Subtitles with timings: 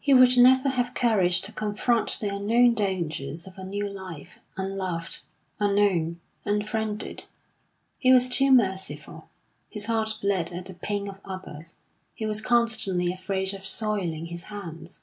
[0.00, 5.20] He would never have courage to confront the unknown dangers of a new life, unloved,
[5.60, 7.22] unknown, unfriended.
[7.96, 9.28] He was too merciful;
[9.68, 11.76] his heart bled at the pain of others,
[12.16, 15.02] he was constantly afraid of soiling his hands.